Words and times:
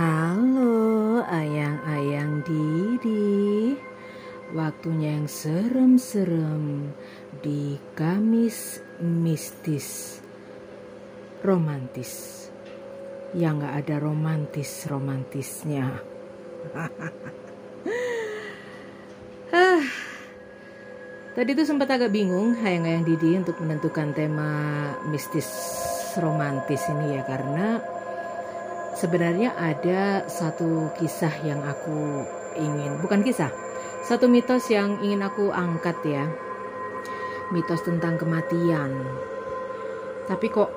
Halo 0.00 1.20
ayang-ayang 1.28 2.40
Didi 2.40 3.76
Waktunya 4.56 5.20
yang 5.20 5.28
serem-serem 5.28 6.88
Di 7.44 7.76
Kamis 7.92 8.80
Mistis 8.96 10.16
Romantis. 11.44 12.48
Yang 13.36 13.68
gak 13.68 13.74
ada 13.84 14.00
romantis-romantisnya 14.00 16.00
ah, 19.52 19.84
Tadi 21.36 21.50
tuh 21.52 21.68
sempat 21.68 21.92
agak 21.92 22.08
bingung 22.08 22.56
ayang-ayang 22.56 23.04
Didi 23.04 23.36
untuk 23.36 23.60
menentukan 23.60 24.16
tema 24.16 24.48
mistis 25.12 25.44
romantis 26.16 26.88
ini 26.88 27.20
ya 27.20 27.22
Karena 27.28 27.99
sebenarnya 29.00 29.56
ada 29.56 30.28
satu 30.28 30.92
kisah 31.00 31.32
yang 31.40 31.64
aku 31.64 32.28
ingin, 32.60 33.00
bukan 33.00 33.24
kisah, 33.24 33.48
satu 34.04 34.28
mitos 34.28 34.68
yang 34.68 35.00
ingin 35.00 35.24
aku 35.24 35.48
angkat 35.48 35.96
ya. 36.04 36.28
Mitos 37.48 37.80
tentang 37.80 38.20
kematian. 38.20 38.92
Tapi 40.28 40.46
kok 40.52 40.70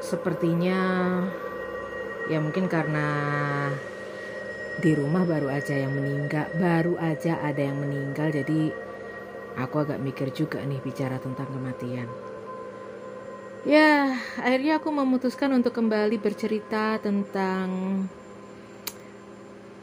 sepertinya 0.00 0.80
ya 2.32 2.40
mungkin 2.40 2.64
karena 2.66 3.06
di 4.80 4.96
rumah 4.96 5.28
baru 5.28 5.52
aja 5.52 5.76
yang 5.76 5.92
meninggal, 5.92 6.48
baru 6.56 6.96
aja 6.96 7.44
ada 7.44 7.60
yang 7.60 7.76
meninggal 7.76 8.32
jadi 8.32 8.72
aku 9.60 9.84
agak 9.84 10.00
mikir 10.00 10.32
juga 10.32 10.64
nih 10.64 10.80
bicara 10.80 11.20
tentang 11.20 11.52
kematian. 11.52 12.29
Ya, 13.60 14.16
akhirnya 14.40 14.80
aku 14.80 14.88
memutuskan 14.88 15.52
untuk 15.52 15.76
kembali 15.76 16.16
bercerita 16.16 16.96
tentang 16.96 17.68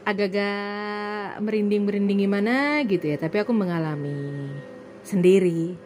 agak-agak 0.02 1.38
merinding-merinding 1.38 2.26
gimana 2.26 2.82
gitu 2.82 3.06
ya. 3.06 3.22
Tapi 3.22 3.38
aku 3.38 3.54
mengalami 3.54 4.50
sendiri. 5.06 5.78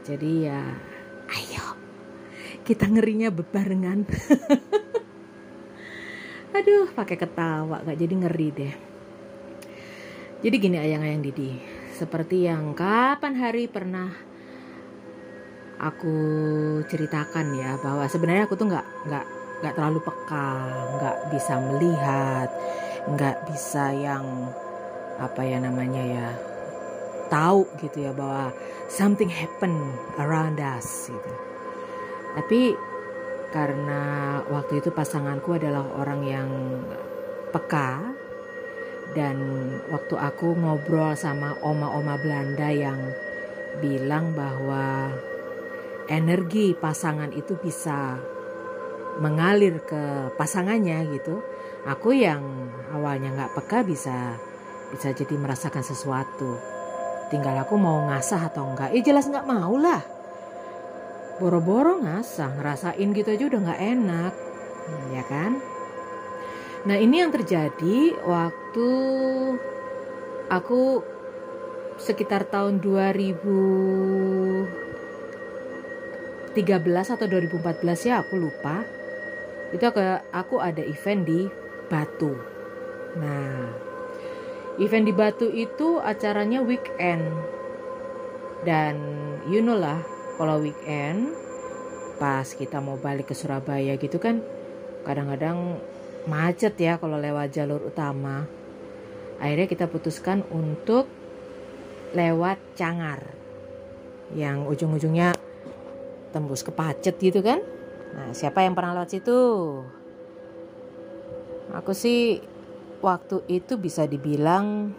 Jadi 0.00 0.48
ya, 0.48 0.64
ayo 1.28 1.76
kita 2.64 2.88
ngerinya 2.88 3.28
bebarengan. 3.28 4.08
Aduh, 6.56 6.88
pakai 6.96 7.20
ketawa 7.20 7.84
gak 7.84 8.00
jadi 8.00 8.14
ngeri 8.16 8.48
deh. 8.48 8.74
Jadi 10.40 10.56
gini 10.56 10.80
ayang-ayang 10.80 11.20
Didi, 11.20 11.52
seperti 12.00 12.48
yang 12.48 12.72
kapan 12.72 13.36
hari 13.36 13.68
pernah 13.68 14.29
aku 15.80 16.16
ceritakan 16.84 17.56
ya 17.56 17.80
bahwa 17.80 18.04
sebenarnya 18.04 18.44
aku 18.44 18.54
tuh 18.60 18.68
nggak 18.68 18.86
nggak 19.08 19.26
nggak 19.60 19.74
terlalu 19.76 20.00
peka, 20.04 20.52
nggak 21.00 21.16
bisa 21.32 21.54
melihat, 21.60 22.48
nggak 23.08 23.36
bisa 23.48 23.84
yang 23.96 24.24
apa 25.20 25.40
ya 25.44 25.60
namanya 25.60 26.00
ya 26.00 26.28
tahu 27.32 27.68
gitu 27.80 28.08
ya 28.08 28.12
bahwa 28.12 28.52
something 28.92 29.28
happen 29.28 29.72
around 30.20 30.60
us 30.60 31.08
gitu. 31.08 31.32
Tapi 32.36 32.76
karena 33.50 34.02
waktu 34.46 34.78
itu 34.84 34.92
pasanganku 34.94 35.56
adalah 35.58 35.82
orang 35.96 36.20
yang 36.22 36.50
peka 37.50 38.14
dan 39.16 39.36
waktu 39.90 40.14
aku 40.14 40.54
ngobrol 40.54 41.18
sama 41.18 41.58
oma-oma 41.66 42.14
Belanda 42.14 42.70
yang 42.70 43.10
bilang 43.82 44.30
bahwa 44.38 45.10
energi 46.10 46.74
pasangan 46.74 47.30
itu 47.30 47.54
bisa 47.54 48.18
mengalir 49.22 49.78
ke 49.86 50.34
pasangannya 50.34 51.06
gitu. 51.14 51.38
Aku 51.86 52.12
yang 52.12 52.42
awalnya 52.90 53.30
nggak 53.32 53.54
peka 53.56 53.86
bisa 53.86 54.36
bisa 54.90 55.14
jadi 55.14 55.38
merasakan 55.38 55.86
sesuatu. 55.86 56.58
Tinggal 57.30 57.62
aku 57.62 57.78
mau 57.78 58.10
ngasah 58.10 58.50
atau 58.50 58.66
enggak 58.66 58.90
eh 58.90 59.06
jelas 59.06 59.30
nggak 59.30 59.46
mau 59.46 59.78
lah. 59.78 60.02
Boro-boro 61.38 62.02
ngasah 62.02 62.58
ngerasain 62.58 63.08
gitu 63.14 63.30
aja 63.30 63.44
udah 63.46 63.60
nggak 63.70 63.80
enak. 63.80 64.32
Hmm, 64.90 65.06
ya 65.14 65.24
kan? 65.24 65.52
Nah 66.90 66.96
ini 66.98 67.22
yang 67.22 67.30
terjadi 67.30 68.18
waktu 68.26 68.88
aku 70.50 71.06
sekitar 72.00 72.48
tahun 72.50 72.82
2000 72.82 74.89
2013 76.54 77.14
atau 77.14 77.26
2014 77.30 78.08
ya 78.10 78.22
aku 78.22 78.34
lupa. 78.34 78.82
Itu 79.70 79.86
aku, 79.86 80.02
aku 80.34 80.56
ada 80.58 80.82
event 80.82 81.22
di 81.22 81.40
Batu. 81.86 82.34
Nah 83.18 83.70
event 84.82 85.04
di 85.06 85.14
Batu 85.14 85.46
itu 85.46 86.02
acaranya 86.02 86.62
weekend. 86.62 87.22
Dan 88.66 88.96
you 89.46 89.62
know 89.62 89.78
lah 89.78 90.02
kalau 90.36 90.58
weekend 90.58 91.32
pas 92.18 92.44
kita 92.44 92.82
mau 92.82 93.00
balik 93.00 93.32
ke 93.32 93.34
Surabaya 93.34 93.96
gitu 93.96 94.20
kan 94.20 94.44
kadang-kadang 95.08 95.80
macet 96.28 96.76
ya 96.76 97.00
kalau 97.00 97.16
lewat 97.16 97.54
jalur 97.54 97.80
utama. 97.80 98.44
Akhirnya 99.40 99.70
kita 99.70 99.88
putuskan 99.88 100.44
untuk 100.52 101.08
lewat 102.12 102.58
Cangar 102.76 103.24
yang 104.36 104.68
ujung-ujungnya 104.68 105.32
tembus 106.30 106.62
ke 106.62 106.72
pacet 106.74 107.14
gitu 107.18 107.42
kan? 107.42 107.60
Nah 108.14 108.34
siapa 108.34 108.62
yang 108.66 108.74
pernah 108.74 108.96
lewat 108.98 109.10
situ? 109.14 109.40
Aku 111.70 111.94
sih 111.94 112.42
waktu 113.00 113.46
itu 113.46 113.78
bisa 113.78 114.04
dibilang 114.10 114.92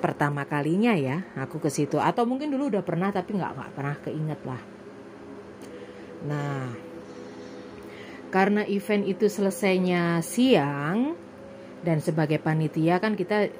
pertama 0.00 0.46
kalinya 0.46 0.94
ya 0.94 1.26
aku 1.34 1.58
ke 1.58 1.70
situ. 1.70 1.98
Atau 1.98 2.26
mungkin 2.26 2.54
dulu 2.54 2.70
udah 2.70 2.84
pernah 2.86 3.10
tapi 3.10 3.34
nggak 3.34 3.52
nggak 3.56 3.72
pernah 3.74 3.96
keinget 4.02 4.40
lah. 4.46 4.62
Nah 6.26 6.90
karena 8.30 8.62
event 8.70 9.10
itu 9.10 9.26
selesainya 9.26 10.22
siang 10.22 11.18
dan 11.82 11.98
sebagai 11.98 12.38
panitia 12.38 13.02
kan 13.02 13.18
kita 13.18 13.50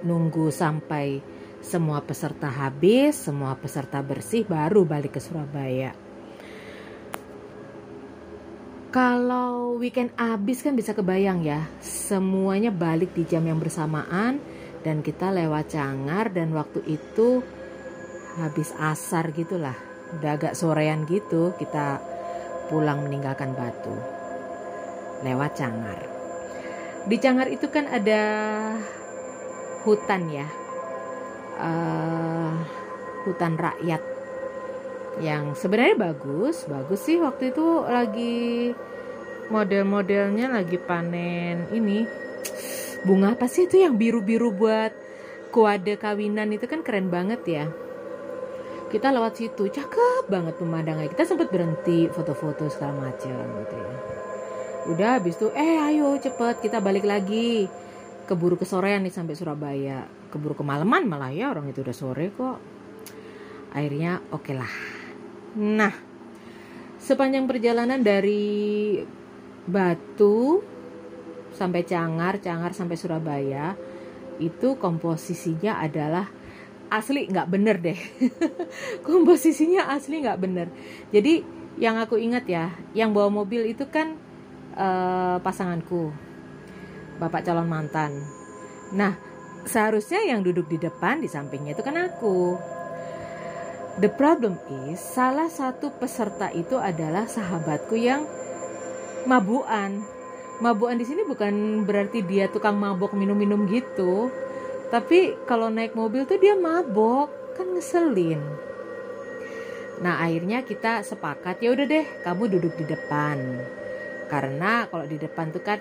nunggu 0.00 0.48
sampai 0.48 1.20
semua 1.58 2.00
peserta 2.00 2.48
habis, 2.48 3.18
semua 3.18 3.54
peserta 3.58 4.00
bersih 4.00 4.46
baru 4.46 4.86
balik 4.86 5.18
ke 5.18 5.20
Surabaya. 5.20 5.92
Kalau 8.88 9.76
weekend 9.76 10.16
habis 10.16 10.64
kan 10.64 10.72
bisa 10.72 10.96
kebayang 10.96 11.44
ya, 11.44 11.68
semuanya 11.84 12.72
balik 12.72 13.12
di 13.12 13.28
jam 13.28 13.44
yang 13.44 13.60
bersamaan 13.60 14.40
dan 14.80 15.04
kita 15.04 15.28
lewat 15.28 15.76
Cangar 15.76 16.32
dan 16.32 16.56
waktu 16.56 16.80
itu 16.88 17.44
habis 18.40 18.72
asar 18.80 19.28
gitulah. 19.36 19.76
Udah 20.16 20.40
agak 20.40 20.56
sorean 20.56 21.04
gitu 21.04 21.52
kita 21.60 22.00
pulang 22.72 23.04
meninggalkan 23.04 23.52
Batu. 23.52 23.92
Lewat 25.20 25.60
Cangar. 25.60 26.00
Di 27.04 27.16
Cangar 27.20 27.52
itu 27.52 27.68
kan 27.68 27.92
ada 27.92 28.22
hutan 29.84 30.32
ya, 30.32 30.48
uh, 31.58 32.54
hutan 33.26 33.58
rakyat 33.58 34.00
yang 35.18 35.58
sebenarnya 35.58 36.14
bagus 36.14 36.62
bagus 36.70 37.02
sih 37.02 37.18
waktu 37.18 37.50
itu 37.50 37.66
lagi 37.82 38.70
model-modelnya 39.48 40.52
lagi 40.52 40.76
panen 40.76 41.68
ini. 41.72 42.04
Bunga 43.02 43.34
apa 43.34 43.48
sih 43.48 43.66
itu 43.66 43.80
yang 43.80 43.96
biru-biru 43.96 44.52
buat 44.52 44.92
kuade 45.48 45.96
kawinan 45.96 46.52
itu 46.52 46.68
kan 46.68 46.84
keren 46.84 47.08
banget 47.08 47.40
ya. 47.48 47.64
Kita 48.88 49.12
lewat 49.12 49.36
situ 49.36 49.68
cakep 49.68 50.28
banget 50.28 50.56
pemandangannya. 50.56 51.12
Kita 51.12 51.28
sempat 51.28 51.52
berhenti 51.52 52.08
foto-foto 52.08 52.68
segala 52.72 53.12
macam 53.12 53.44
gitu 53.64 53.76
ya. 53.76 53.94
Udah 54.88 55.10
habis 55.20 55.36
itu 55.36 55.52
eh 55.52 55.76
ayo 55.92 56.16
cepet 56.16 56.64
kita 56.64 56.80
balik 56.80 57.04
lagi 57.04 57.68
keburu 58.28 58.60
kesorean 58.60 59.00
nih 59.00 59.14
sampai 59.14 59.32
Surabaya. 59.32 60.04
Keburu 60.28 60.52
kemalaman 60.52 61.08
malah 61.08 61.32
ya 61.32 61.48
orang 61.48 61.72
itu 61.72 61.80
udah 61.80 61.96
sore 61.96 62.28
kok. 62.36 62.60
Akhirnya 63.72 64.20
oke 64.28 64.44
okay 64.44 64.54
lah. 64.60 64.72
Nah 65.56 65.94
sepanjang 67.00 67.48
perjalanan 67.48 68.04
dari 68.04 69.00
Batu 69.64 70.60
sampai 71.56 71.88
Cangar 71.88 72.36
Cangar 72.44 72.76
sampai 72.76 73.00
Surabaya 73.00 73.72
itu 74.36 74.76
komposisinya 74.76 75.80
adalah 75.80 76.28
asli 76.92 77.28
nggak 77.28 77.48
bener 77.48 77.76
deh. 77.80 78.00
Komposisinya 79.08 79.92
asli 79.92 80.24
nggak 80.24 80.40
bener. 80.40 80.68
Jadi 81.12 81.44
yang 81.80 81.96
aku 82.00 82.16
ingat 82.20 82.44
ya 82.48 82.72
yang 82.92 83.12
bawa 83.12 83.30
mobil 83.30 83.68
itu 83.70 83.86
kan 83.88 84.16
uh, 84.74 85.36
pasanganku 85.40 86.27
bapak 87.18 87.44
calon 87.44 87.68
mantan 87.68 88.24
nah 88.94 89.28
seharusnya 89.68 90.24
yang 90.24 90.40
duduk 90.40 90.64
di 90.64 90.80
depan 90.80 91.20
di 91.20 91.28
sampingnya 91.28 91.76
itu 91.76 91.84
kan 91.84 91.96
aku. 92.00 92.56
The 93.98 94.08
problem 94.08 94.56
is 94.88 95.02
salah 95.02 95.52
satu 95.52 95.92
peserta 95.98 96.48
itu 96.54 96.80
adalah 96.80 97.28
sahabatku 97.28 97.94
yang 97.98 98.24
mabuan. 99.28 100.16
mabukan 100.58 100.98
di 100.98 101.06
sini 101.06 101.22
bukan 101.22 101.86
berarti 101.86 102.26
dia 102.26 102.50
tukang 102.50 102.74
mabok 102.82 103.14
minum-minum 103.14 103.62
gitu 103.70 104.26
tapi 104.90 105.38
kalau 105.46 105.70
naik 105.70 105.94
mobil 105.94 106.26
tuh 106.26 106.34
dia 106.34 106.58
mabok 106.58 107.30
kan 107.54 107.78
ngeselin 107.78 108.42
nah 110.02 110.18
akhirnya 110.18 110.66
kita 110.66 111.06
sepakat 111.06 111.62
ya 111.62 111.70
udah 111.70 111.86
deh 111.86 112.06
kamu 112.26 112.58
duduk 112.58 112.74
di 112.74 112.90
depan 112.90 113.38
karena 114.26 114.90
kalau 114.90 115.06
di 115.06 115.14
depan 115.14 115.54
tuh 115.54 115.62
kan 115.62 115.78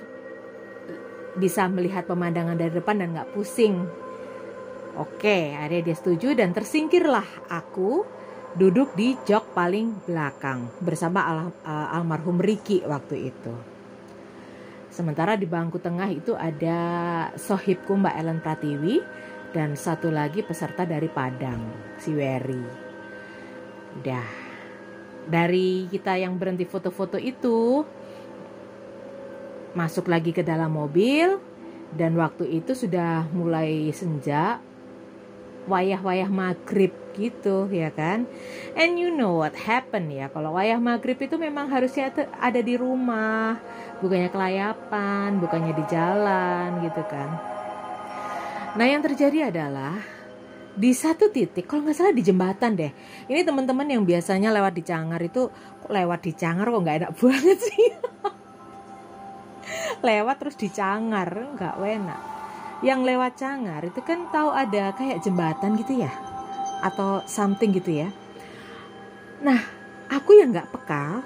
bisa 1.38 1.70
melihat 1.70 2.10
pemandangan 2.10 2.58
dari 2.58 2.74
depan 2.74 3.02
dan 3.02 3.14
nggak 3.14 3.32
pusing 3.38 3.86
oke 4.98 5.38
akhirnya 5.54 5.94
dia 5.94 5.96
setuju 5.96 6.34
dan 6.34 6.52
tersingkirlah 6.52 7.48
aku 7.50 8.04
duduk 8.58 8.98
di 8.98 9.14
jok 9.24 9.54
paling 9.54 10.04
belakang 10.10 10.68
bersama 10.82 11.24
al 11.30 11.40
almarhum 11.94 12.42
Riki 12.42 12.82
waktu 12.84 13.30
itu 13.30 13.78
Sementara 14.98 15.38
di 15.38 15.46
bangku 15.46 15.78
tengah 15.78 16.10
itu 16.10 16.34
ada 16.34 16.80
sohibku 17.38 18.02
Mbak 18.02 18.16
Ellen 18.18 18.42
Pratiwi 18.42 18.98
dan 19.54 19.78
satu 19.78 20.10
lagi 20.10 20.42
peserta 20.42 20.90
dari 20.90 21.06
Padang, 21.06 21.62
si 22.02 22.18
Wery. 22.18 22.66
Udah. 24.02 24.26
Dari 25.30 25.86
kita 25.86 26.18
yang 26.18 26.42
berhenti 26.42 26.66
foto-foto 26.66 27.22
itu 27.22 27.86
masuk 29.78 30.10
lagi 30.10 30.34
ke 30.34 30.42
dalam 30.42 30.74
mobil 30.74 31.38
dan 31.94 32.18
waktu 32.18 32.50
itu 32.58 32.74
sudah 32.74 33.30
mulai 33.30 33.94
senja 33.94 34.58
wayah-wayah 35.70 36.32
maghrib 36.32 36.96
gitu 37.14 37.70
ya 37.70 37.94
kan? 37.94 38.26
And 38.74 38.98
you 38.98 39.14
know 39.14 39.38
what 39.38 39.54
happened 39.54 40.10
ya 40.10 40.34
kalau 40.34 40.58
wayah 40.58 40.82
maghrib 40.82 41.22
itu 41.22 41.38
memang 41.38 41.70
harusnya 41.70 42.10
ada 42.42 42.60
di 42.64 42.74
rumah 42.74 43.62
bukannya 44.02 44.34
kelayapan 44.34 45.38
bukannya 45.38 45.74
di 45.78 45.86
jalan 45.86 46.82
gitu 46.82 47.04
kan? 47.06 47.30
Nah 48.74 48.86
yang 48.90 49.06
terjadi 49.06 49.54
adalah 49.54 50.18
di 50.78 50.94
satu 50.94 51.34
titik 51.34 51.66
kalau 51.66 51.90
nggak 51.90 51.98
salah 51.98 52.14
di 52.14 52.22
jembatan 52.22 52.78
deh 52.78 52.94
ini 53.26 53.42
teman-teman 53.42 53.90
yang 53.90 54.06
biasanya 54.06 54.54
lewat 54.54 54.78
di 54.78 54.86
Cangar 54.86 55.18
itu 55.26 55.50
lewat 55.90 56.22
di 56.22 56.38
Cangar 56.38 56.70
kok 56.70 56.82
nggak 56.86 56.98
enak 57.02 57.12
banget 57.22 57.58
sih 57.58 57.90
lewat 60.04 60.36
terus 60.42 60.56
di 60.60 60.70
Cangar 60.70 61.30
nggak 61.56 61.76
enak. 61.78 62.22
Yang 62.86 63.00
lewat 63.06 63.32
Cangar 63.38 63.82
itu 63.86 64.00
kan 64.06 64.30
tahu 64.30 64.54
ada 64.54 64.94
kayak 64.94 65.22
jembatan 65.26 65.78
gitu 65.78 66.02
ya? 66.02 66.12
Atau 66.86 67.26
something 67.26 67.74
gitu 67.74 68.06
ya? 68.06 68.10
Nah 69.42 69.60
aku 70.08 70.40
yang 70.40 70.56
nggak 70.56 70.72
peka 70.72 71.22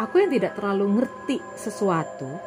aku 0.00 0.24
yang 0.24 0.30
tidak 0.32 0.56
terlalu 0.56 0.98
ngerti 0.98 1.38
sesuatu 1.54 2.40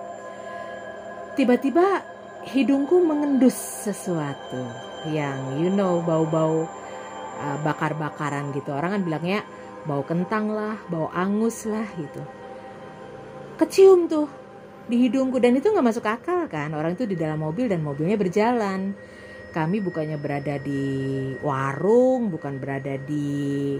tiba-tiba 1.37 2.01
hidungku 2.43 2.99
mengendus 2.99 3.55
sesuatu 3.55 4.67
yang 5.07 5.61
you 5.61 5.71
know 5.71 6.03
bau-bau 6.03 6.67
uh, 7.39 7.57
bakar-bakaran 7.63 8.51
gitu. 8.51 8.75
Orang 8.75 8.99
kan 8.99 9.01
bilangnya 9.03 9.39
bau 9.87 10.03
kentang 10.03 10.51
lah 10.51 10.75
bau 10.91 11.07
angus 11.15 11.63
lah 11.65 11.87
gitu. 11.95 12.21
Kecium 13.57 14.11
tuh 14.11 14.27
di 14.87 15.07
hidungku. 15.07 15.39
Dan 15.39 15.57
itu 15.57 15.69
nggak 15.71 15.85
masuk 15.85 16.05
akal 16.05 16.47
kan? 16.51 16.71
Orang 16.75 16.95
itu 16.95 17.07
di 17.07 17.15
dalam 17.15 17.39
mobil 17.39 17.67
dan 17.71 17.83
mobilnya 17.83 18.17
berjalan. 18.19 18.95
Kami 19.53 19.77
bukannya 19.85 20.17
berada 20.17 20.57
di 20.57 20.83
warung 21.45 22.33
bukan 22.33 22.57
berada 22.57 22.97
di 22.97 23.77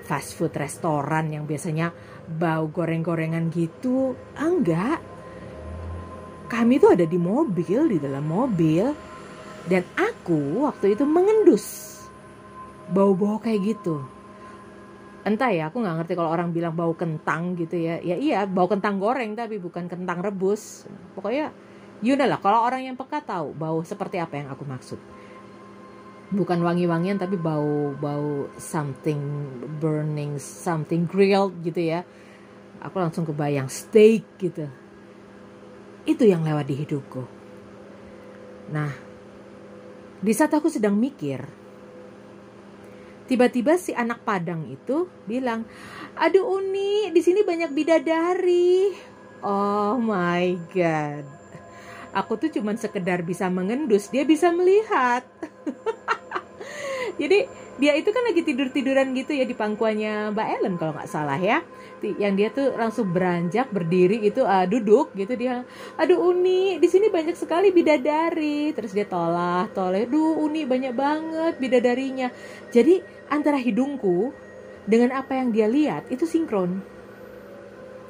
fast 0.00 0.32
food 0.32 0.56
restoran 0.56 1.28
yang 1.28 1.44
biasanya 1.44 1.92
bau 2.24 2.72
goreng-gorengan 2.72 3.52
gitu. 3.52 4.16
Enggak. 4.40 4.98
Kami 6.50 6.82
itu 6.82 6.88
ada 6.90 7.04
di 7.06 7.18
mobil 7.20 7.86
di 7.86 7.98
dalam 8.00 8.24
mobil. 8.26 8.90
Dan 9.60 9.84
aku 9.92 10.64
waktu 10.64 10.96
itu 10.96 11.04
mengendus 11.04 12.00
bau-bau 12.90 13.38
kayak 13.38 13.76
gitu 13.76 14.02
entah 15.34 15.50
ya 15.54 15.70
aku 15.70 15.78
nggak 15.78 15.96
ngerti 16.02 16.12
kalau 16.18 16.30
orang 16.34 16.50
bilang 16.50 16.74
bau 16.74 16.92
kentang 16.98 17.54
gitu 17.54 17.78
ya. 17.78 18.02
Ya 18.02 18.16
iya 18.18 18.38
bau 18.44 18.66
kentang 18.66 18.98
goreng 18.98 19.38
tapi 19.38 19.62
bukan 19.62 19.86
kentang 19.86 20.18
rebus. 20.20 20.84
Pokoknya 21.14 21.54
Yaudah 22.00 22.24
lah 22.24 22.40
kalau 22.40 22.64
orang 22.64 22.88
yang 22.88 22.96
peka 22.96 23.20
tahu 23.20 23.52
bau 23.52 23.84
seperti 23.84 24.16
apa 24.16 24.40
yang 24.40 24.48
aku 24.48 24.64
maksud. 24.64 24.96
Bukan 26.32 26.64
wangi-wangian 26.64 27.20
tapi 27.20 27.36
bau 27.36 27.92
bau 27.92 28.48
something 28.56 29.20
burning 29.76 30.40
something 30.40 31.04
grilled 31.04 31.60
gitu 31.60 31.92
ya. 31.92 32.00
Aku 32.80 32.96
langsung 32.96 33.28
kebayang 33.28 33.68
steak 33.68 34.24
gitu. 34.40 34.64
Itu 36.08 36.24
yang 36.24 36.40
lewat 36.40 36.72
di 36.72 36.74
hidupku. 36.80 37.22
Nah 38.72 38.90
di 40.24 40.32
saat 40.32 40.56
aku 40.56 40.72
sedang 40.72 40.96
mikir 40.96 41.44
Tiba-tiba 43.30 43.78
si 43.78 43.94
anak 43.94 44.26
Padang 44.26 44.66
itu 44.66 45.06
bilang, 45.22 45.62
"Aduh 46.18 46.50
Uni, 46.58 47.14
di 47.14 47.22
sini 47.22 47.46
banyak 47.46 47.70
bidadari." 47.70 48.90
Oh 49.46 49.94
my 50.02 50.58
god. 50.74 51.22
Aku 52.10 52.34
tuh 52.34 52.50
cuman 52.50 52.74
sekedar 52.74 53.22
bisa 53.22 53.46
mengendus, 53.46 54.10
dia 54.10 54.26
bisa 54.26 54.50
melihat. 54.50 55.22
Jadi 57.20 57.44
dia 57.76 57.92
itu 57.92 58.08
kan 58.08 58.24
lagi 58.24 58.40
tidur-tiduran 58.40 59.12
gitu 59.12 59.36
ya 59.36 59.44
di 59.44 59.52
pangkuannya 59.52 60.32
Mbak 60.32 60.48
Ellen 60.56 60.74
kalau 60.80 60.96
nggak 60.96 61.10
salah 61.12 61.36
ya. 61.36 61.60
Yang 62.00 62.32
dia 62.32 62.48
tuh 62.48 62.72
langsung 62.80 63.12
beranjak 63.12 63.68
berdiri 63.68 64.24
itu 64.24 64.40
uh, 64.40 64.64
duduk 64.64 65.12
gitu. 65.12 65.36
Dia 65.36 65.68
aduh 66.00 66.32
Uni 66.32 66.80
di 66.80 66.88
sini 66.88 67.12
banyak 67.12 67.36
sekali 67.36 67.76
bidadari. 67.76 68.72
Terus 68.72 68.96
dia 68.96 69.04
tolah 69.04 69.68
toleh 69.76 70.08
duh 70.08 70.40
Uni 70.40 70.64
banyak 70.64 70.96
banget 70.96 71.54
bidadarinya. 71.60 72.32
Jadi 72.72 73.04
antara 73.28 73.60
hidungku 73.60 74.32
dengan 74.88 75.12
apa 75.12 75.36
yang 75.36 75.52
dia 75.52 75.68
lihat 75.68 76.08
itu 76.08 76.24
sinkron. 76.24 76.80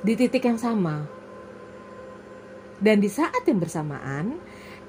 Di 0.07 0.15
titik 0.15 0.47
yang 0.47 0.57
sama. 0.57 1.03
Dan 2.81 3.03
di 3.03 3.11
saat 3.12 3.45
yang 3.45 3.61
bersamaan 3.61 4.40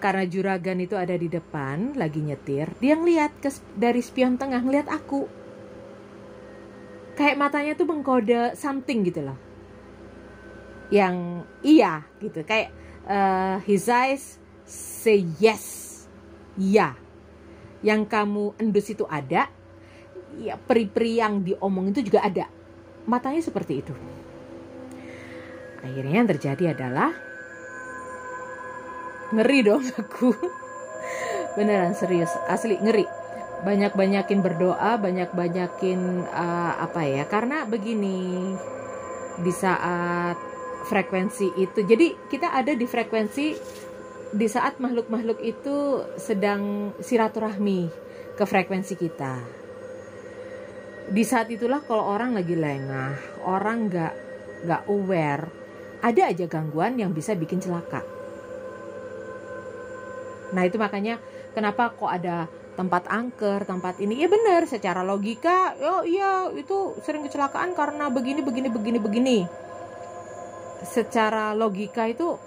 karena 0.02 0.26
juragan 0.26 0.82
itu 0.82 0.98
ada 0.98 1.14
di 1.14 1.30
depan 1.30 1.94
lagi 1.94 2.26
nyetir 2.26 2.74
dia 2.82 2.98
ngeliat 2.98 3.38
ke, 3.38 3.54
dari 3.78 4.02
spion 4.02 4.42
tengah 4.42 4.60
ngeliat 4.66 4.90
aku. 4.90 5.30
Kayak 7.14 7.38
matanya 7.38 7.78
tuh 7.78 7.86
mengkode 7.86 8.58
something 8.58 9.06
gitu 9.06 9.22
loh. 9.22 9.38
Yang 10.90 11.46
iya 11.62 12.02
gitu 12.18 12.42
kayak 12.42 12.74
uh, 13.06 13.62
his 13.64 13.86
eyes 13.86 14.42
say 14.66 15.22
yes 15.38 15.88
ya 16.58 16.98
yang 17.86 18.10
kamu 18.10 18.58
endus 18.58 18.90
itu 18.92 19.06
ada 19.06 19.50
ya 20.42 20.56
peri-peri 20.58 21.22
yang 21.22 21.46
diomong 21.46 21.94
itu 21.94 22.02
juga 22.10 22.26
ada. 22.26 22.50
Matanya 23.06 23.42
seperti 23.46 23.74
itu. 23.86 23.94
Akhirnya 25.82 26.22
yang 26.22 26.30
terjadi 26.30 26.78
adalah 26.78 27.31
ngeri 29.32 29.60
dong 29.64 29.84
aku 30.02 30.36
beneran 31.56 31.96
serius 31.96 32.32
asli 32.48 32.80
ngeri 32.80 33.22
banyak-banyakin 33.62 34.42
berdoa, 34.42 34.98
banyak-banyakin 34.98 36.26
uh, 36.34 36.74
apa 36.82 37.02
ya? 37.06 37.24
Karena 37.30 37.64
begini 37.70 38.58
di 39.38 39.54
saat 39.54 40.38
frekuensi 40.90 41.62
itu. 41.62 41.86
Jadi 41.86 42.18
kita 42.28 42.52
ada 42.52 42.74
di 42.74 42.86
frekuensi 42.90 43.46
di 44.34 44.48
saat 44.50 44.82
makhluk-makhluk 44.82 45.40
itu 45.46 46.02
sedang 46.18 46.94
silaturahmi 46.98 47.88
ke 48.34 48.44
frekuensi 48.44 48.94
kita. 48.98 49.34
Di 51.12 51.24
saat 51.28 51.52
itulah 51.52 51.84
kalau 51.84 52.08
orang 52.08 52.34
lagi 52.34 52.56
lengah, 52.56 53.44
orang 53.46 53.92
nggak 53.92 54.14
nggak 54.66 54.84
aware, 54.88 55.46
ada 56.02 56.32
aja 56.32 56.46
gangguan 56.48 56.98
yang 56.98 57.12
bisa 57.12 57.36
bikin 57.36 57.60
celaka. 57.60 58.21
Nah 60.52 60.68
itu 60.68 60.76
makanya 60.76 61.20
kenapa 61.56 61.92
kok 61.96 62.12
ada 62.12 62.48
tempat 62.76 63.08
angker, 63.12 63.68
tempat 63.68 64.00
ini. 64.00 64.20
Ya 64.20 64.28
benar, 64.32 64.64
secara 64.68 65.04
logika, 65.04 65.76
oh 65.80 66.04
iya 66.08 66.48
itu 66.56 66.96
sering 67.04 67.24
kecelakaan 67.28 67.76
karena 67.76 68.08
begini, 68.08 68.40
begini, 68.42 68.70
begini, 68.72 69.00
begini. 69.00 69.38
Secara 70.82 71.52
logika 71.54 72.08
itu 72.08 72.40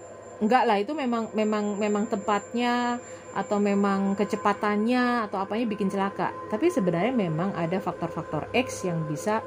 enggak 0.42 0.64
lah, 0.66 0.76
itu 0.80 0.92
memang 0.96 1.30
memang 1.37 1.78
memang 1.78 2.04
tempatnya 2.08 2.99
atau 3.34 3.58
memang 3.58 4.14
kecepatannya 4.14 5.28
atau 5.28 5.42
apanya 5.42 5.66
bikin 5.66 5.90
celaka. 5.90 6.30
Tapi 6.49 6.70
sebenarnya 6.70 7.14
memang 7.14 7.52
ada 7.54 7.78
faktor-faktor 7.82 8.49
X 8.54 8.87
yang 8.87 9.04
bisa 9.06 9.42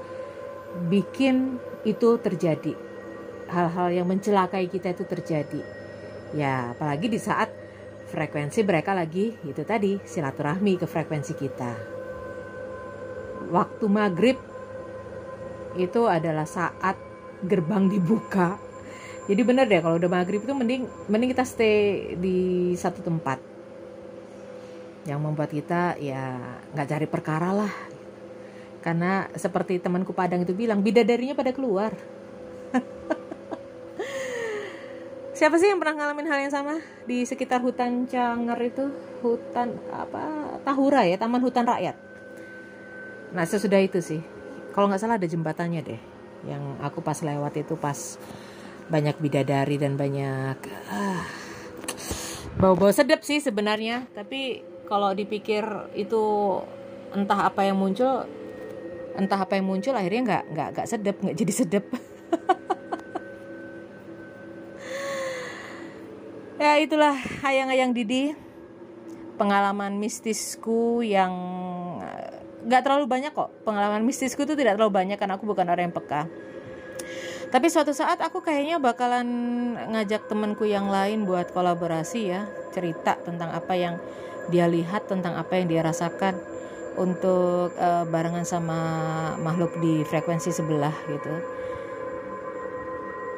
bikin 0.92 1.58
itu 1.88 2.20
terjadi. 2.20 2.76
Hal-hal 3.48 3.96
yang 3.96 4.08
mencelakai 4.12 4.68
kita 4.68 4.92
itu 4.92 5.08
terjadi. 5.08 5.62
Ya, 6.36 6.76
apalagi 6.76 7.08
di 7.08 7.16
saat 7.16 7.48
frekuensi 8.08 8.64
mereka 8.64 8.96
lagi 8.96 9.36
itu 9.44 9.62
tadi 9.68 10.00
silaturahmi 10.00 10.80
ke 10.80 10.88
frekuensi 10.88 11.34
kita. 11.36 11.72
Waktu 13.52 13.86
maghrib 13.88 14.38
itu 15.78 16.02
adalah 16.08 16.48
saat 16.48 16.98
gerbang 17.44 17.92
dibuka. 17.92 18.58
Jadi 19.28 19.42
bener 19.44 19.68
deh 19.68 19.84
kalau 19.84 20.00
udah 20.00 20.08
maghrib 20.08 20.40
itu 20.40 20.56
mending 20.56 20.88
mending 21.12 21.30
kita 21.36 21.44
stay 21.44 22.16
di 22.16 22.72
satu 22.80 23.04
tempat. 23.04 23.44
Yang 25.04 25.20
membuat 25.20 25.52
kita 25.52 26.00
ya 26.00 26.40
nggak 26.72 26.88
cari 26.88 27.08
perkara 27.08 27.52
lah. 27.52 27.74
Karena 28.80 29.28
seperti 29.36 29.84
temanku 29.84 30.16
Padang 30.16 30.48
itu 30.48 30.56
bilang 30.56 30.80
bidadarinya 30.80 31.36
pada 31.36 31.52
keluar 31.52 31.92
siapa 35.38 35.62
sih 35.62 35.70
yang 35.70 35.78
pernah 35.78 36.02
ngalamin 36.02 36.26
hal 36.26 36.50
yang 36.50 36.54
sama 36.54 36.82
di 37.06 37.22
sekitar 37.22 37.62
hutan 37.62 38.10
Canger 38.10 38.58
itu? 38.66 38.90
Hutan 39.22 39.78
apa? 39.94 40.58
Tahura 40.66 41.06
ya 41.06 41.22
Taman 41.22 41.46
Hutan 41.46 41.70
Rakyat. 41.70 41.94
Nah 43.38 43.46
sesudah 43.46 43.78
itu 43.78 44.02
sih. 44.02 44.26
Kalau 44.74 44.90
nggak 44.90 44.98
salah 44.98 45.22
ada 45.22 45.30
jembatannya 45.30 45.86
deh 45.86 46.02
yang 46.50 46.82
aku 46.82 47.06
pas 47.06 47.22
lewat 47.22 47.54
itu 47.62 47.78
pas 47.78 48.18
banyak 48.90 49.18
bidadari 49.22 49.78
dan 49.78 49.94
banyak 49.98 50.58
ah, 50.90 51.22
bau-bau 52.58 52.90
sedap 52.90 53.22
sih 53.22 53.38
sebenarnya. 53.38 54.10
Tapi 54.18 54.66
kalau 54.90 55.14
dipikir 55.14 55.62
itu 55.94 56.24
entah 57.14 57.46
apa 57.46 57.62
yang 57.62 57.78
muncul 57.78 58.26
entah 59.14 59.38
apa 59.38 59.54
yang 59.58 59.70
muncul 59.70 59.94
akhirnya 59.94 60.22
nggak 60.26 60.44
nggak 60.54 60.68
nggak 60.78 60.88
sedap 60.90 61.16
nggak 61.22 61.38
jadi 61.38 61.54
sedap 61.54 61.86
ya 66.58 66.82
itulah 66.82 67.16
ayang-ayang 67.46 67.94
Didi 67.94 68.34
pengalaman 69.38 69.98
mistisku 70.02 71.06
yang 71.06 71.32
nggak 72.68 72.82
terlalu 72.84 73.06
banyak 73.08 73.32
kok 73.32 73.54
pengalaman 73.64 74.04
mistisku 74.04 74.44
itu 74.44 74.58
tidak 74.58 74.76
terlalu 74.76 74.94
banyak 74.94 75.18
karena 75.18 75.38
aku 75.38 75.46
bukan 75.46 75.70
orang 75.70 75.90
yang 75.90 75.96
peka 75.96 76.26
tapi 77.48 77.72
suatu 77.72 77.96
saat 77.96 78.20
aku 78.20 78.44
kayaknya 78.44 78.76
bakalan 78.76 79.28
ngajak 79.96 80.28
temanku 80.28 80.68
yang 80.68 80.92
lain 80.92 81.24
buat 81.24 81.56
kolaborasi 81.56 82.28
ya, 82.28 82.44
cerita 82.76 83.16
tentang 83.24 83.56
apa 83.56 83.72
yang 83.72 83.96
dia 84.52 84.68
lihat, 84.68 85.08
tentang 85.08 85.40
apa 85.40 85.56
yang 85.56 85.72
dia 85.72 85.80
rasakan 85.80 86.36
untuk 87.00 87.72
uh, 87.80 88.04
barengan 88.04 88.44
sama 88.44 88.80
makhluk 89.40 89.80
di 89.80 90.04
frekuensi 90.04 90.52
sebelah 90.52 90.92
gitu. 91.08 91.34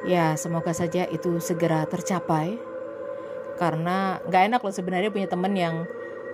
Ya, 0.10 0.34
semoga 0.42 0.74
saja 0.74 1.06
itu 1.06 1.38
segera 1.38 1.86
tercapai. 1.86 2.58
Karena 3.60 4.24
nggak 4.24 4.44
enak 4.50 4.62
loh 4.64 4.74
sebenarnya 4.74 5.12
punya 5.12 5.28
temen 5.28 5.54
yang 5.54 5.84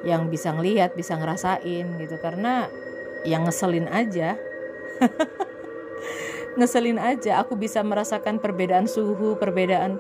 yang 0.05 0.29
bisa 0.29 0.53
ngelihat, 0.53 0.93
bisa 0.93 1.17
ngerasain 1.17 1.97
gitu. 1.97 2.15
Karena 2.21 2.69
yang 3.25 3.49
ngeselin 3.49 3.89
aja. 3.89 4.37
ngeselin 6.61 7.01
aja. 7.01 7.41
Aku 7.41 7.57
bisa 7.57 7.81
merasakan 7.81 8.37
perbedaan 8.37 8.85
suhu 8.85 9.35
perbedaan 9.41 9.97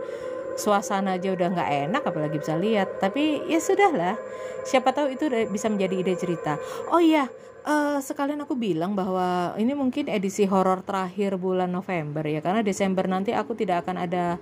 suasana 0.55 1.19
aja 1.19 1.35
udah 1.35 1.51
nggak 1.51 1.71
enak 1.89 2.03
apalagi 2.05 2.37
bisa 2.37 2.53
lihat. 2.55 3.01
Tapi 3.01 3.49
ya 3.49 3.57
sudahlah. 3.57 4.15
Siapa 4.63 4.93
tahu 4.93 5.17
itu 5.17 5.25
bisa 5.49 5.67
menjadi 5.67 6.05
ide 6.05 6.13
cerita. 6.13 6.61
Oh 6.93 7.01
iya 7.01 7.25
uh, 7.65 7.97
sekalian 7.99 8.39
aku 8.45 8.55
bilang 8.55 8.93
bahwa 8.93 9.57
ini 9.57 9.73
mungkin 9.73 10.07
edisi 10.07 10.45
horor 10.45 10.85
terakhir 10.85 11.35
bulan 11.41 11.73
November 11.73 12.23
ya. 12.23 12.39
Karena 12.39 12.61
Desember 12.61 13.03
nanti 13.09 13.33
aku 13.33 13.57
tidak 13.57 13.83
akan 13.83 14.05
ada 14.05 14.37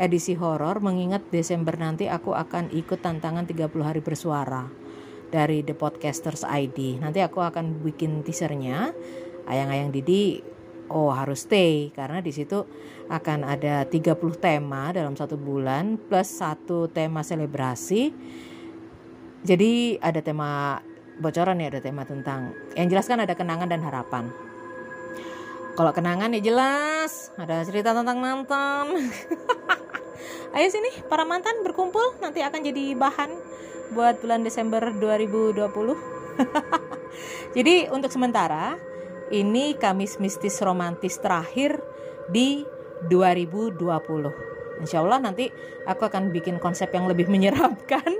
edisi 0.00 0.32
horor 0.32 0.80
mengingat 0.80 1.28
Desember 1.28 1.76
nanti 1.76 2.08
aku 2.08 2.32
akan 2.32 2.72
ikut 2.72 3.04
tantangan 3.04 3.44
30 3.44 3.68
hari 3.84 4.00
bersuara 4.00 4.64
dari 5.28 5.60
The 5.60 5.76
Podcasters 5.76 6.48
ID 6.48 7.04
nanti 7.04 7.20
aku 7.20 7.44
akan 7.44 7.84
bikin 7.84 8.24
teasernya 8.24 8.96
ayang-ayang 9.44 9.92
Didi 9.92 10.40
oh 10.90 11.14
harus 11.14 11.46
stay 11.46 11.94
karena 11.94 12.18
di 12.18 12.34
situ 12.34 12.66
akan 13.06 13.46
ada 13.46 13.86
30 13.86 14.18
tema 14.40 14.90
dalam 14.90 15.14
satu 15.14 15.38
bulan 15.38 15.96
plus 15.96 16.42
satu 16.42 16.90
tema 16.90 17.22
selebrasi. 17.22 18.10
Jadi 19.40 19.96
ada 20.02 20.20
tema 20.20 20.82
bocoran 21.22 21.62
ya 21.62 21.72
ada 21.72 21.80
tema 21.80 22.04
tentang 22.04 22.52
yang 22.76 22.90
jelas 22.90 23.08
kan 23.08 23.22
ada 23.22 23.32
kenangan 23.38 23.70
dan 23.70 23.80
harapan. 23.80 24.28
Kalau 25.78 25.92
kenangan 25.94 26.34
ya 26.36 26.42
jelas 26.42 27.32
ada 27.38 27.62
cerita 27.64 27.94
tentang 27.94 28.18
mantan. 28.20 28.86
Ayo 30.50 30.68
sini 30.68 30.90
para 31.06 31.22
mantan 31.22 31.62
berkumpul 31.62 32.18
nanti 32.18 32.42
akan 32.42 32.60
jadi 32.66 32.98
bahan 32.98 33.30
buat 33.94 34.18
bulan 34.22 34.42
Desember 34.42 34.82
2020. 34.94 35.58
jadi 37.56 37.90
untuk 37.90 38.10
sementara 38.10 38.78
ini 39.30 39.78
Kamis 39.78 40.18
Mistis 40.18 40.58
Romantis 40.62 41.18
terakhir 41.22 41.78
di 42.30 42.66
2020. 43.06 44.59
Insya 44.80 45.04
Allah 45.04 45.20
nanti 45.20 45.48
aku 45.84 46.08
akan 46.08 46.32
bikin 46.32 46.56
konsep 46.56 46.88
yang 46.90 47.06
lebih 47.06 47.28
menyeramkan. 47.28 48.10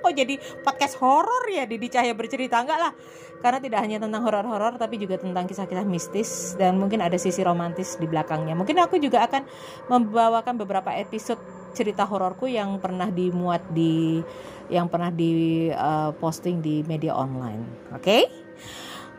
Kok 0.00 0.14
jadi 0.22 0.38
podcast 0.62 0.96
horor 1.02 1.44
ya 1.50 1.66
Didi 1.66 1.90
Cahaya 1.90 2.14
bercerita 2.14 2.62
enggak 2.62 2.78
lah. 2.78 2.92
Karena 3.36 3.60
tidak 3.60 3.84
hanya 3.84 3.98
tentang 4.00 4.24
horor-horor 4.24 4.80
tapi 4.80 4.96
juga 4.96 5.20
tentang 5.20 5.44
kisah-kisah 5.44 5.84
mistis 5.84 6.56
dan 6.56 6.80
mungkin 6.80 7.04
ada 7.04 7.20
sisi 7.20 7.44
romantis 7.44 8.00
di 8.00 8.08
belakangnya. 8.08 8.56
Mungkin 8.56 8.80
aku 8.80 8.96
juga 8.96 9.28
akan 9.28 9.44
membawakan 9.92 10.56
beberapa 10.56 10.94
episode 10.96 11.38
cerita 11.76 12.08
hororku 12.08 12.48
yang 12.48 12.80
pernah 12.80 13.12
dimuat 13.12 13.60
di 13.68 14.24
yang 14.72 14.88
pernah 14.88 15.12
di 15.12 15.68
uh, 15.70 16.10
posting 16.16 16.64
di 16.64 16.80
media 16.88 17.12
online. 17.12 17.92
Oke? 17.92 18.02
Okay? 18.02 18.22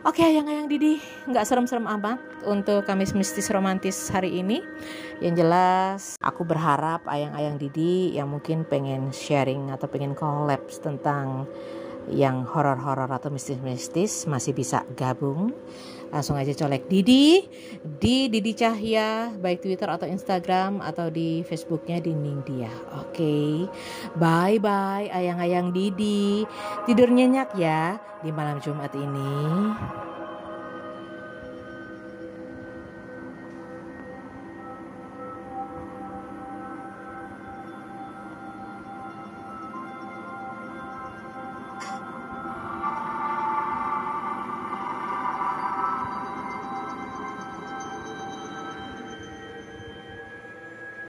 Oke 0.06 0.22
ayang-ayang 0.22 0.70
Didi 0.70 1.02
nggak 1.26 1.42
serem-serem 1.42 1.82
amat 1.98 2.22
untuk 2.46 2.86
Kamis 2.86 3.18
Mistis 3.18 3.50
Romantis 3.50 3.98
hari 4.14 4.38
ini. 4.38 4.62
Yang 5.18 5.34
jelas 5.42 6.00
aku 6.22 6.46
berharap 6.46 7.02
ayang-ayang 7.10 7.58
Didi 7.58 8.14
yang 8.14 8.30
mungkin 8.30 8.62
pengen 8.62 9.10
sharing 9.10 9.74
atau 9.74 9.90
pengen 9.90 10.14
collapse 10.14 10.78
tentang 10.78 11.50
yang 12.14 12.46
horor-horor 12.46 13.10
atau 13.10 13.26
mistis-mistis 13.34 14.30
masih 14.30 14.54
bisa 14.54 14.86
gabung 14.94 15.50
langsung 16.10 16.36
aja 16.40 16.52
colek. 16.56 16.88
Didi 16.88 17.44
di 17.82 18.28
Didi 18.32 18.52
Cahya 18.56 19.32
baik 19.36 19.64
Twitter 19.64 19.88
atau 19.88 20.08
Instagram 20.08 20.80
atau 20.80 21.12
di 21.12 21.44
Facebooknya 21.44 22.00
di 22.00 22.12
Ningdia. 22.16 22.72
Oke. 23.00 23.12
Okay. 23.12 23.52
bye 24.16 24.56
bye 24.58 25.08
ayang-ayang 25.12 25.70
Didi. 25.70 26.48
Tidur 26.88 27.12
nyenyak 27.12 27.52
ya 27.56 28.00
di 28.24 28.30
malam 28.34 28.58
Jumat 28.58 28.90
ini 28.96 29.38